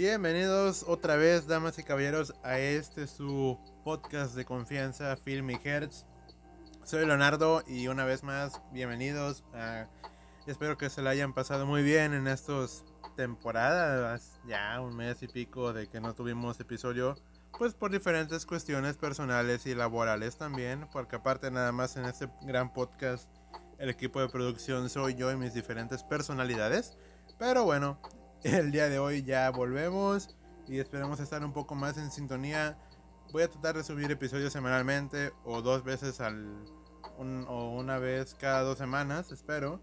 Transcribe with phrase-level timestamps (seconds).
[0.00, 6.06] Bienvenidos otra vez, damas y caballeros, a este su podcast de confianza, Film y Hertz.
[6.84, 9.44] Soy Leonardo y una vez más, bienvenidos.
[10.46, 12.82] espero que se la hayan pasado muy bien en estas
[13.14, 17.14] temporadas, ya un mes y pico de que no tuvimos episodio,
[17.58, 22.72] pues por diferentes cuestiones personales y laborales también, porque aparte nada más en este gran
[22.72, 23.28] podcast
[23.76, 26.96] el equipo de producción soy yo y mis diferentes personalidades.
[27.38, 28.00] Pero bueno,
[28.44, 30.34] el día de hoy ya volvemos
[30.66, 32.78] y esperamos estar un poco más en sintonía.
[33.32, 36.64] Voy a tratar de subir episodios semanalmente o dos veces al
[37.48, 39.82] o una vez cada dos semanas, espero.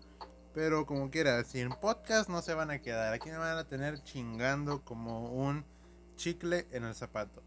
[0.55, 3.13] Pero como quiera, sin podcast no se van a quedar.
[3.13, 5.63] Aquí me van a tener chingando como un
[6.15, 7.43] chicle en el zapato.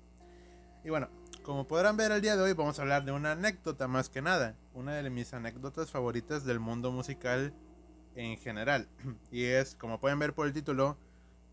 [0.85, 1.09] Y bueno,
[1.43, 4.23] como podrán ver el día de hoy vamos a hablar de una anécdota más que
[4.23, 4.55] nada.
[4.75, 7.53] Una de mis anécdotas favoritas del mundo musical
[8.15, 8.89] en general.
[9.31, 10.97] Y es, como pueden ver por el título,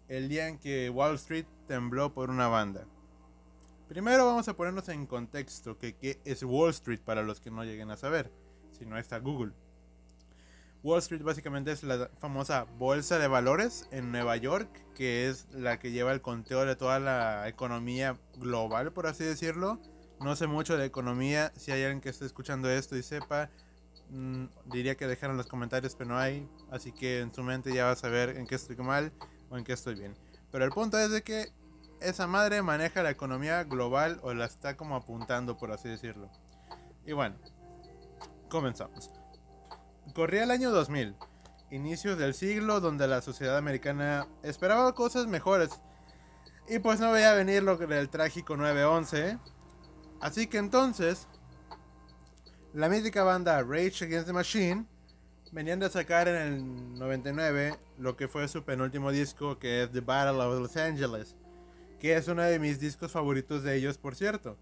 [0.08, 2.86] el día en que Wall Street tembló por una banda.
[3.88, 7.64] Primero vamos a ponernos en contexto que qué es Wall Street para los que no
[7.64, 8.32] lleguen a saber,
[8.72, 9.54] si no está Google.
[10.84, 15.80] Wall Street básicamente es la famosa bolsa de valores en Nueva York, que es la
[15.80, 19.80] que lleva el conteo de toda la economía global, por así decirlo.
[20.20, 23.50] No sé mucho de economía, si hay alguien que esté escuchando esto y sepa,
[24.10, 26.50] Mm, diría que dejaron los comentarios, pero no hay.
[26.72, 29.12] Así que en su mente ya va a saber en qué estoy mal
[29.50, 30.16] o en qué estoy bien.
[30.52, 31.52] Pero el punto es de que
[32.00, 36.30] esa madre maneja la economía global o la está como apuntando, por así decirlo.
[37.06, 37.36] Y bueno,
[38.50, 39.12] comenzamos.
[40.14, 41.16] Corría el año 2000,
[41.72, 45.70] inicios del siglo donde la sociedad americana esperaba cosas mejores.
[46.70, 49.40] Y pues no veía venir lo del trágico 9-11.
[50.20, 51.28] Así que entonces
[52.78, 54.86] la mítica banda Rage Against the Machine
[55.52, 60.02] venían de sacar en el 99 lo que fue su penúltimo disco que es The
[60.02, 61.36] Battle of Los Angeles,
[62.00, 64.60] que es uno de mis discos favoritos de ellos por cierto.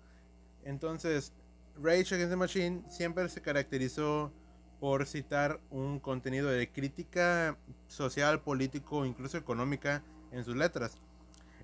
[0.63, 1.33] Entonces,
[1.75, 4.31] Rage Against the Machine siempre se caracterizó
[4.79, 10.99] por citar un contenido de crítica social, político, incluso económica en sus letras.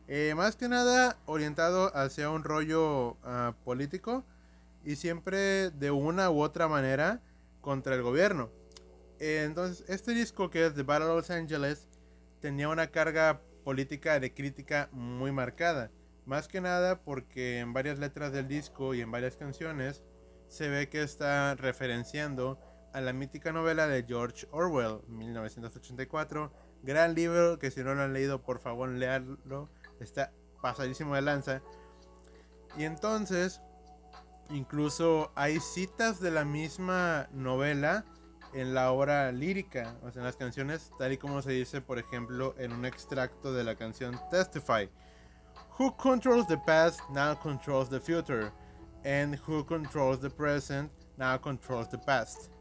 [0.09, 4.25] Eh, más que nada orientado hacia un rollo ah, político
[4.83, 7.21] y siempre de una u otra manera
[7.61, 8.51] contra el gobierno.
[9.19, 11.87] Entonces, este disco que es The Battle of Los Angeles
[12.39, 15.91] tenía una carga política de crítica muy marcada.
[16.25, 20.03] Más que nada porque en varias letras del disco y en varias canciones
[20.47, 22.59] se ve que está referenciando
[22.93, 26.51] a la mítica novela de George Orwell, 1984.
[26.83, 29.69] Gran libro que si no lo han leído, por favor, leerlo.
[29.99, 31.61] Está pasadísimo de lanza.
[32.77, 33.61] Y entonces,
[34.51, 38.05] Incluso hay citas de la misma novela
[38.53, 41.99] en la obra lírica, o sea, en las canciones, tal y como se dice, por
[41.99, 44.89] ejemplo, en un extracto de la canción Testify.
[45.79, 48.51] Who controls the past now controls the future,
[49.05, 52.51] and who controls the present now controls the past.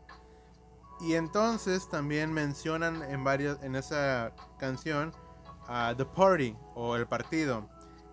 [1.00, 5.12] Y entonces también mencionan en en esa canción
[5.66, 7.68] a The Party o el partido,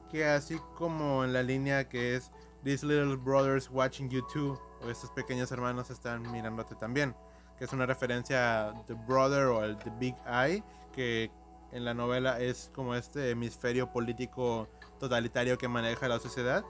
[0.10, 2.32] que así como en la línea que es
[2.64, 4.60] These little brothers watching you too.
[4.82, 7.16] O estos pequeños hermanos están mirándote también.
[7.58, 10.64] Que es una referencia a The Brother o al The Big Eye.
[10.94, 11.32] Que
[11.72, 14.68] en la novela es como este hemisferio político
[15.00, 16.64] totalitario que maneja la sociedad.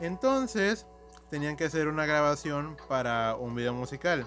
[0.00, 0.86] Entonces,
[1.30, 4.26] tenían que hacer una grabación para un video musical.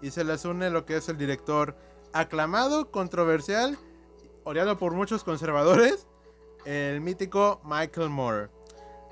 [0.00, 1.76] Y se les une lo que es el director
[2.12, 3.76] aclamado, controversial,
[4.44, 6.06] odiado por muchos conservadores,
[6.64, 8.55] el mítico Michael Moore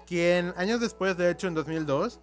[0.06, 2.20] quien años después, de hecho en 2002,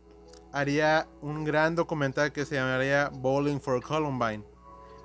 [0.52, 4.44] haría un gran documental que se llamaría Bowling for Columbine,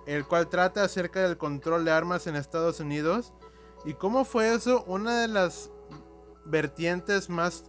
[0.06, 3.32] el cual trata acerca del control de armas en Estados Unidos
[3.84, 5.70] y cómo fue eso una de las
[6.44, 7.64] vertientes más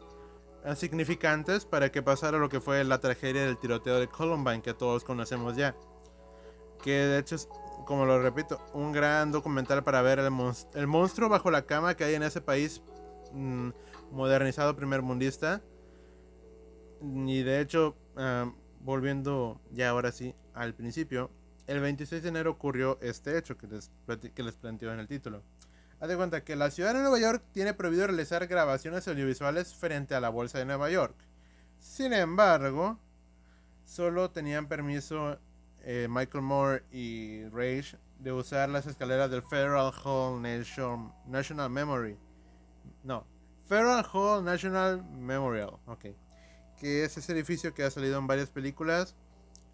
[0.75, 5.03] significantes para que pasara lo que fue la tragedia del tiroteo de Columbine que todos
[5.03, 5.75] conocemos ya.
[6.83, 7.47] Que de hecho es,
[7.85, 10.31] como lo repito, un gran documental para ver el,
[10.87, 12.81] monstruo bajo la cama que hay en ese país.
[13.33, 13.69] Mm,
[14.11, 15.61] modernizado primer mundista.
[17.01, 21.29] Y de hecho, ah, volviendo ya ahora sí al principio,
[21.67, 23.91] el 26 de enero ocurrió este hecho que les,
[24.33, 25.43] que les planteo en el título.
[25.99, 30.15] Haz de cuenta que la ciudad de Nueva York tiene prohibido realizar grabaciones audiovisuales frente
[30.15, 31.15] a la bolsa de Nueva York.
[31.79, 32.99] Sin embargo,
[33.83, 35.39] solo tenían permiso
[35.81, 42.17] eh, Michael Moore y Rage de usar las escaleras del Federal Hall National Memory.
[43.03, 43.25] No,
[43.67, 46.05] Federal Hall National Memorial, ok.
[46.77, 49.15] Que es ese edificio que ha salido en varias películas.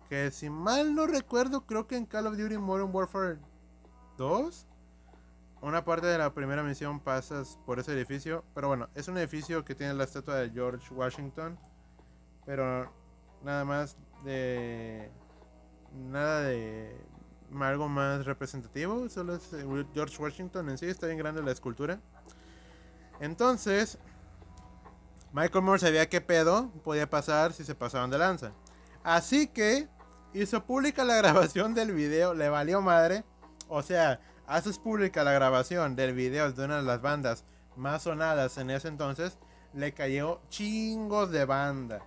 [0.09, 3.39] Que si mal no recuerdo, creo que en Call of Duty Modern Warfare
[4.17, 4.67] 2
[5.63, 9.63] una parte de la primera misión pasas por ese edificio, pero bueno, es un edificio
[9.63, 11.57] que tiene la estatua de George Washington,
[12.45, 12.91] pero
[13.43, 13.95] nada más
[14.25, 15.09] de
[15.93, 16.93] nada de
[17.61, 22.01] algo más representativo, solo es eh, George Washington en sí, está bien grande la escultura.
[23.19, 23.97] Entonces,
[25.31, 28.51] Michael Moore sabía qué pedo podía pasar si se pasaban de lanza.
[29.03, 29.87] Así que
[30.33, 33.23] hizo pública la grabación del video, le valió madre.
[33.67, 37.45] O sea, haces pública la grabación del video de una de las bandas
[37.75, 39.37] más sonadas en ese entonces,
[39.73, 42.01] le cayó chingos de banda.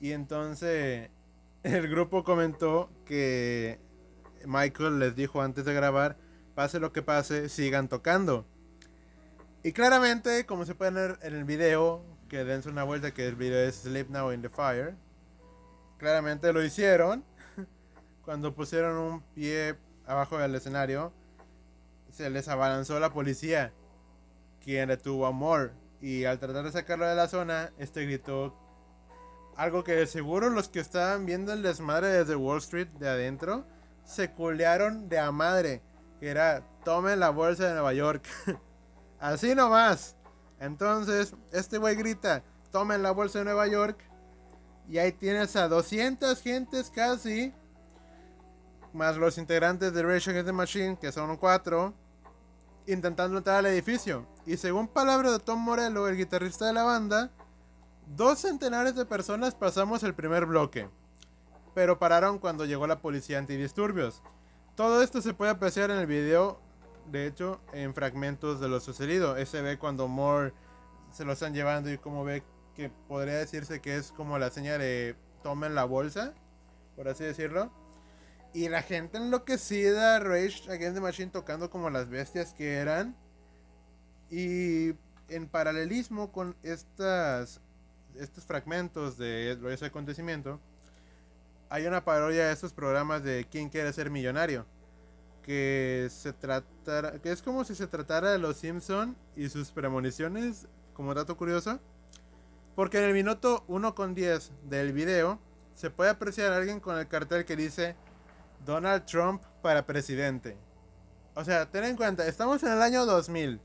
[0.00, 1.10] Y entonces
[1.62, 3.80] el grupo comentó que
[4.44, 6.18] Michael les dijo antes de grabar,
[6.54, 8.46] pase lo que pase, sigan tocando.
[9.66, 13.34] Y claramente, como se puede ver en el video, que dense una vuelta que el
[13.34, 14.94] video es Sleep Now in the Fire,
[15.96, 17.24] claramente lo hicieron.
[18.26, 21.14] Cuando pusieron un pie abajo del escenario,
[22.10, 23.72] se les abalanzó la policía,
[24.62, 25.72] quien detuvo a Moore.
[26.02, 28.54] Y al tratar de sacarlo de la zona, este gritó
[29.56, 33.64] algo que seguro los que estaban viendo el desmadre desde Wall Street de adentro
[34.04, 35.80] se culearon de a madre.
[36.20, 38.28] Que era, tomen la bolsa de Nueva York.
[39.24, 40.16] Así nomás.
[40.60, 43.98] Entonces, este güey grita, tomen la bolsa de Nueva York.
[44.88, 47.54] Y ahí tienes a 200 gentes casi.
[48.92, 51.94] Más los integrantes de Rage Against the Machine, que son cuatro.
[52.86, 54.26] Intentando entrar al edificio.
[54.44, 57.30] Y según palabras de Tom Morello, el guitarrista de la banda,
[58.06, 60.90] dos centenares de personas pasamos el primer bloque
[61.74, 64.22] pero pararon cuando llegó la policía antidisturbios.
[64.76, 66.60] Todo esto se puede apreciar en el video,
[67.10, 69.36] de hecho, en fragmentos de lo sucedido.
[69.36, 70.52] Ese ve cuando Moore
[71.12, 72.42] se lo están llevando y como ve
[72.74, 76.34] que podría decirse que es como la señal de tomen la bolsa,
[76.96, 77.72] por así decirlo.
[78.52, 83.16] Y la gente enloquecida, Rage Against the Machine tocando como las bestias que eran.
[84.30, 84.94] Y
[85.28, 87.60] en paralelismo con estas,
[88.16, 90.60] estos fragmentos de ese acontecimiento,
[91.68, 94.66] hay una parodia de estos programas de ¿Quién quiere ser millonario?
[95.44, 100.66] Que se tratara, que es como si se tratara de los Simpson y sus premoniciones,
[100.94, 101.80] como dato curioso.
[102.74, 105.38] Porque en el minuto 1 con 10 del video
[105.74, 107.94] se puede apreciar a alguien con el cartel que dice
[108.64, 110.56] Donald Trump para presidente.
[111.34, 113.60] O sea, ten en cuenta, estamos en el año 2000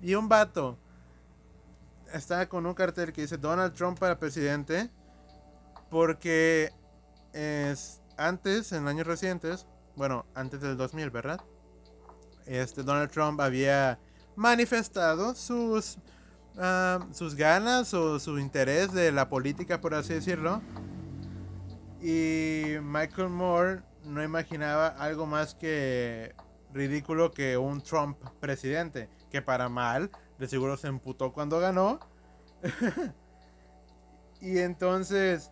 [0.00, 0.78] y un vato
[2.12, 4.90] está con un cartel que dice Donald Trump para presidente
[5.90, 6.72] porque
[7.32, 9.66] es, antes, en años recientes,
[9.98, 11.40] bueno, antes del 2000, ¿verdad?
[12.46, 13.98] Este, Donald Trump había
[14.36, 15.98] manifestado sus,
[16.56, 20.62] ah, sus ganas o su interés de la política, por así decirlo.
[22.00, 26.34] Y Michael Moore no imaginaba algo más que
[26.72, 31.98] ridículo que un Trump presidente, que para mal, de seguro se emputó cuando ganó.
[34.40, 35.50] y entonces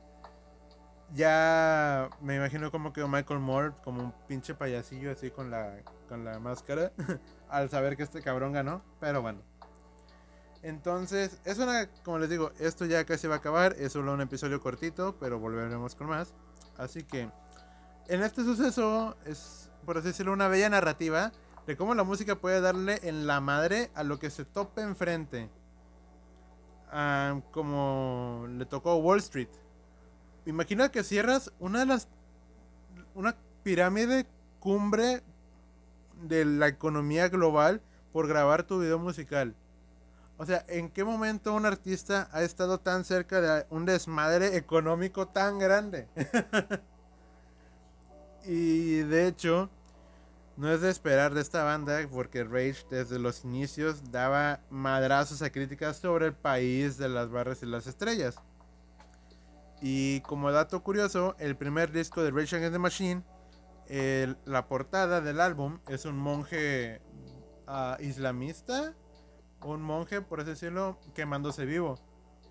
[1.14, 5.76] ya me imagino como que Michael Moore como un pinche payasillo así con la,
[6.08, 6.92] con la máscara
[7.48, 9.40] al saber que este cabrón ganó, pero bueno.
[10.62, 14.20] Entonces, es una, como les digo, esto ya casi va a acabar, es solo un
[14.20, 16.34] episodio cortito, pero volveremos con más.
[16.76, 17.30] Así que,
[18.08, 21.30] en este suceso es, por así decirlo, una bella narrativa
[21.68, 25.50] de cómo la música puede darle en la madre a lo que se tope enfrente.
[26.90, 29.50] Ah, como le tocó Wall Street
[30.46, 32.08] imagina que cierras una de las.
[33.14, 34.26] Una pirámide
[34.60, 35.22] cumbre
[36.22, 37.80] de la economía global
[38.12, 39.54] por grabar tu video musical.
[40.38, 45.28] O sea, ¿en qué momento un artista ha estado tan cerca de un desmadre económico
[45.28, 46.08] tan grande?
[48.44, 49.70] y de hecho,
[50.56, 55.50] no es de esperar de esta banda porque Rage desde los inicios daba madrazos a
[55.50, 58.36] críticas sobre el país de las barras y las estrellas.
[59.80, 63.22] Y como dato curioso, el primer disco de Rage Against the Machine,
[64.44, 67.00] la portada del álbum es un monje
[67.68, 68.94] uh, islamista,
[69.62, 71.96] un monje, por así decirlo, quemándose vivo.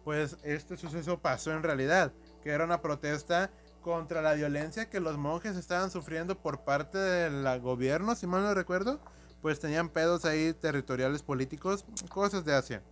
[0.03, 2.13] Pues este suceso pasó en realidad,
[2.43, 3.49] que era una protesta
[3.81, 8.53] contra la violencia que los monjes estaban sufriendo por parte del gobierno, si mal no
[8.53, 8.99] recuerdo,
[9.41, 12.83] pues tenían pedos ahí territoriales políticos, cosas de Asia.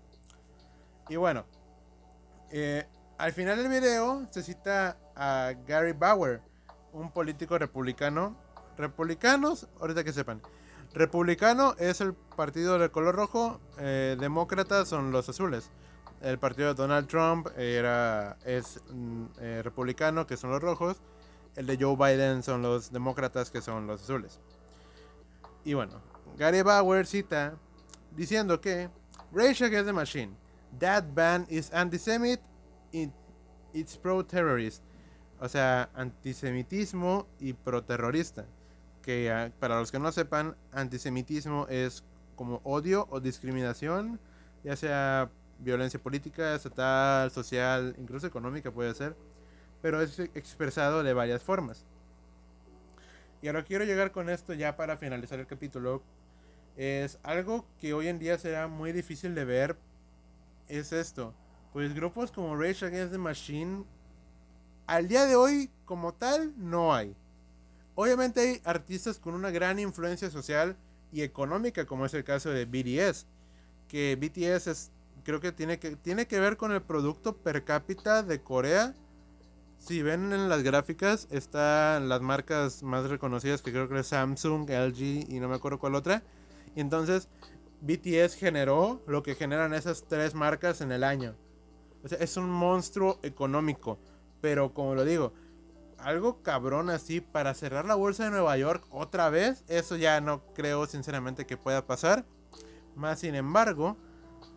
[1.09, 1.45] Y bueno,
[2.51, 6.41] eh, al final del video se cita a Gary Bauer,
[6.91, 8.35] un político republicano.
[8.77, 10.41] Republicanos, ahorita que sepan.
[10.93, 15.69] Republicano es el partido de color rojo, eh, demócratas son los azules.
[16.21, 20.97] El partido de Donald Trump era, es mm, eh, republicano, que son los rojos.
[21.55, 24.39] El de Joe Biden son los demócratas, que son los azules.
[25.63, 26.01] Y bueno,
[26.37, 27.55] Gary Bauer cita
[28.11, 28.89] diciendo que
[29.31, 30.35] Rage Against the Machine,
[30.79, 32.41] that band is antisemite,
[33.73, 34.83] it's pro-terrorist.
[35.39, 38.45] O sea, antisemitismo y pro-terrorista.
[39.01, 42.03] Que ah, para los que no sepan, antisemitismo es
[42.35, 44.19] como odio o discriminación,
[44.63, 49.15] ya sea violencia política, estatal, social, incluso económica puede ser,
[49.81, 51.85] pero es expresado de varias formas.
[53.41, 56.01] Y ahora quiero llegar con esto ya para finalizar el capítulo.
[56.77, 59.77] Es algo que hoy en día será muy difícil de ver.
[60.69, 61.33] Es esto.
[61.73, 63.83] Pues grupos como Rage Against the Machine,
[64.85, 67.15] al día de hoy como tal, no hay.
[67.95, 70.77] Obviamente hay artistas con una gran influencia social
[71.11, 73.25] y económica, como es el caso de BTS.
[73.87, 74.91] Que BTS es
[75.23, 78.93] creo que tiene que, tiene que ver con el producto per cápita de Corea.
[79.79, 84.69] Si ven en las gráficas, están las marcas más reconocidas que creo que es Samsung,
[84.69, 86.23] LG y no me acuerdo cuál otra.
[86.75, 87.29] Y entonces
[87.81, 91.35] BTS generó lo que generan esas tres marcas en el año.
[92.03, 93.99] O sea, es un monstruo económico.
[94.41, 95.33] Pero como lo digo,
[95.97, 100.43] algo cabrón así para cerrar la bolsa de Nueva York otra vez, eso ya no
[100.53, 102.25] creo sinceramente que pueda pasar.
[102.95, 103.97] Más sin embargo,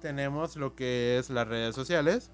[0.00, 2.30] tenemos lo que es las redes sociales,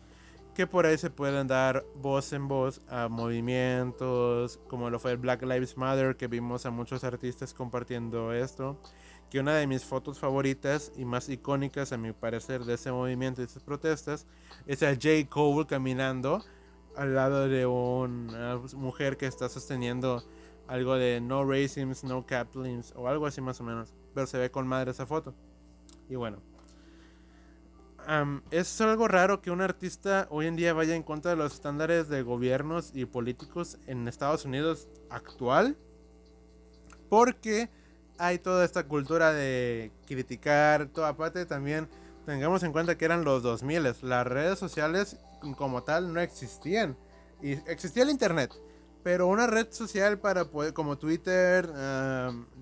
[0.54, 5.19] que por ahí se pueden dar voz en voz a movimientos, como lo fue el
[5.19, 8.78] Black Lives Matter, que vimos a muchos artistas compartiendo esto.
[9.33, 13.41] Que una de mis fotos favoritas y más icónicas, a mi parecer, de ese movimiento
[13.41, 14.27] y esas protestas,
[14.67, 15.27] es a J.
[15.31, 16.45] Cole caminando
[16.97, 20.23] al lado de una mujer que está sosteniendo
[20.69, 23.95] algo de no racism, no caplings o algo así más o menos.
[24.12, 25.33] Pero se ve con madre esa foto.
[26.11, 26.37] Y bueno,
[28.51, 32.11] es algo raro que un artista hoy en día vaya en contra de los estándares
[32.11, 35.79] de gobiernos y políticos en Estados Unidos actual.
[37.09, 37.71] Porque
[38.19, 41.14] hay toda esta cultura de criticar, toda
[41.47, 41.88] también
[42.26, 45.16] tengamos en cuenta que eran los 2000, las redes sociales
[45.57, 46.97] como tal no existían.
[47.42, 48.52] Y existía el internet,
[49.02, 51.69] pero una red social para poder, como Twitter,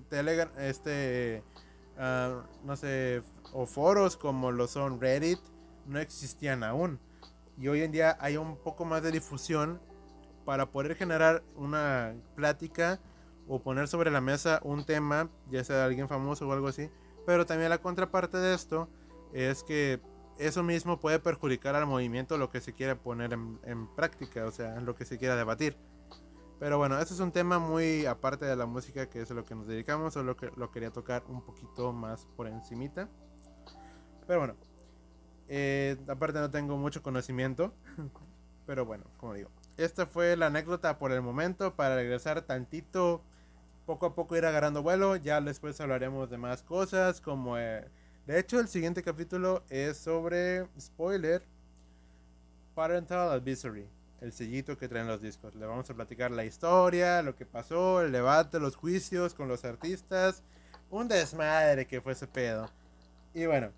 [0.09, 1.43] Telegram, este,
[1.97, 3.21] no sé,
[3.53, 5.39] o foros como lo son Reddit
[5.85, 6.99] no existían aún.
[7.57, 9.79] Y hoy en día hay un poco más de difusión
[10.45, 12.99] para poder generar una plática
[13.47, 16.89] o poner sobre la mesa un tema, ya sea de alguien famoso o algo así.
[17.25, 18.89] Pero también la contraparte de esto
[19.33, 20.01] es que
[20.37, 24.51] eso mismo puede perjudicar al movimiento lo que se quiere poner en, en práctica, o
[24.51, 25.77] sea, lo que se quiera debatir.
[26.61, 29.45] Pero bueno, este es un tema muy aparte de la música, que es a lo
[29.45, 33.09] que nos dedicamos, solo que lo quería tocar un poquito más por encimita.
[34.27, 34.55] Pero bueno,
[35.47, 37.73] eh, aparte no tengo mucho conocimiento,
[38.67, 39.49] pero bueno, como digo.
[39.75, 43.23] Esta fue la anécdota por el momento para regresar tantito,
[43.85, 45.15] poco a poco ir agarrando vuelo.
[45.15, 47.57] Ya después hablaremos de más cosas, como...
[47.57, 47.87] Eh,
[48.27, 51.43] de hecho, el siguiente capítulo es sobre, spoiler,
[52.75, 53.87] Parental Advisory,
[54.21, 55.55] el sellito que traen los discos.
[55.55, 59.65] Le vamos a platicar la historia, lo que pasó, el debate, los juicios con los
[59.65, 60.43] artistas.
[60.91, 62.69] Un desmadre que fue ese pedo.
[63.33, 63.71] Y bueno,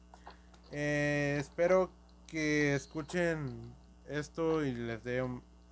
[0.71, 1.89] eh, espero
[2.27, 3.73] que escuchen
[4.09, 5.23] esto y les dé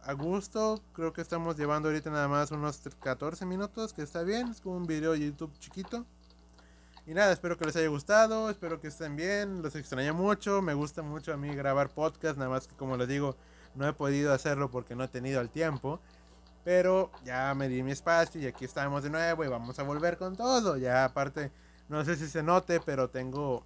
[0.03, 0.81] a gusto.
[0.93, 4.49] Creo que estamos llevando ahorita nada más unos 14 minutos, que está bien.
[4.49, 6.05] Es como un video de YouTube chiquito.
[7.05, 10.75] Y nada, espero que les haya gustado, espero que estén bien, los extraño mucho, me
[10.75, 13.35] gusta mucho a mí grabar podcast, nada más que como les digo,
[13.73, 15.99] no he podido hacerlo porque no he tenido el tiempo.
[16.63, 20.17] Pero ya me di mi espacio y aquí estamos de nuevo y vamos a volver
[20.17, 20.77] con todo.
[20.77, 21.51] Ya aparte,
[21.89, 23.65] no sé si se note, pero tengo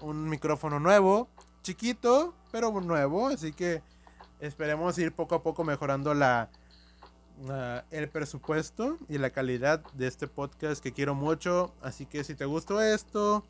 [0.00, 1.28] un micrófono nuevo,
[1.62, 3.82] chiquito, pero nuevo, así que
[4.40, 6.50] esperemos ir poco a poco mejorando la,
[7.90, 11.74] el presupuesto y la calidad de este podcast que quiero mucho.
[11.82, 13.44] Así que si te gustó esto,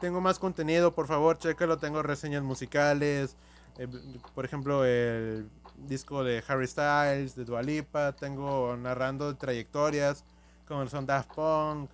[0.00, 1.78] tengo más contenido, por favor, chécalo.
[1.78, 3.36] Tengo reseñas musicales,
[3.78, 3.86] eh,
[4.34, 5.48] por ejemplo, el
[5.86, 8.12] disco de Harry Styles, de Dualipa.
[8.12, 10.24] Tengo narrando trayectorias
[10.66, 11.90] como son Daft Punk.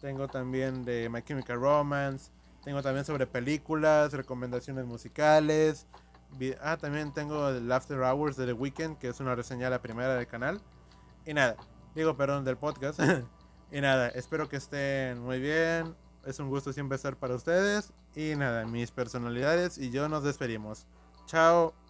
[0.00, 2.30] Tengo también de My Chemical Romance.
[2.62, 5.86] Tengo también sobre películas, recomendaciones musicales.
[6.60, 10.14] Ah, también tengo el After Hours de The Weeknd, que es una reseña la primera
[10.14, 10.60] del canal.
[11.26, 11.56] Y nada,
[11.94, 13.00] digo, perdón, del podcast.
[13.72, 15.94] y nada, espero que estén muy bien.
[16.24, 17.92] Es un gusto siempre estar para ustedes.
[18.14, 20.86] Y nada, mis personalidades y yo nos despedimos.
[21.26, 21.87] Chao.